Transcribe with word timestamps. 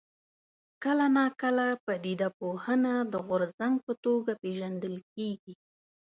کله 0.83 1.05
ناکله 1.17 1.67
پدیده 1.85 2.27
پوهنه 2.39 2.93
د 3.13 3.15
غورځنګ 3.27 3.75
په 3.85 3.93
توګه 4.05 4.31
پېژندل 4.41 4.95
کېږي. 5.13 5.53